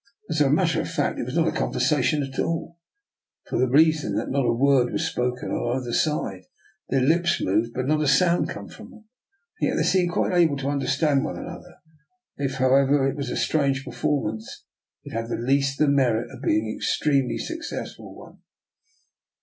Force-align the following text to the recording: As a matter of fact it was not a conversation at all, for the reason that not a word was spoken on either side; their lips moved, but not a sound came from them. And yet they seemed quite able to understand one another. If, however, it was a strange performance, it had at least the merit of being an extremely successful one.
As 0.31 0.41
a 0.41 0.49
matter 0.49 0.81
of 0.81 0.89
fact 0.89 1.19
it 1.19 1.25
was 1.25 1.35
not 1.37 1.47
a 1.47 1.51
conversation 1.51 2.23
at 2.23 2.39
all, 2.39 2.79
for 3.45 3.59
the 3.59 3.69
reason 3.69 4.15
that 4.15 4.31
not 4.31 4.47
a 4.47 4.51
word 4.51 4.91
was 4.91 5.05
spoken 5.05 5.51
on 5.51 5.77
either 5.77 5.93
side; 5.93 6.45
their 6.89 7.01
lips 7.03 7.39
moved, 7.39 7.75
but 7.75 7.85
not 7.85 8.01
a 8.01 8.07
sound 8.07 8.49
came 8.49 8.67
from 8.67 8.89
them. 8.89 9.05
And 9.59 9.69
yet 9.69 9.75
they 9.75 9.83
seemed 9.83 10.11
quite 10.11 10.33
able 10.33 10.57
to 10.57 10.69
understand 10.69 11.23
one 11.23 11.37
another. 11.37 11.75
If, 12.35 12.55
however, 12.55 13.07
it 13.07 13.15
was 13.15 13.29
a 13.29 13.37
strange 13.37 13.85
performance, 13.85 14.65
it 15.03 15.13
had 15.13 15.25
at 15.31 15.39
least 15.43 15.77
the 15.77 15.87
merit 15.87 16.31
of 16.31 16.41
being 16.41 16.65
an 16.67 16.75
extremely 16.75 17.37
successful 17.37 18.15
one. 18.15 18.39